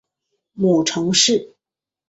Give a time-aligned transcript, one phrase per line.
[0.53, 1.53] 母程氏。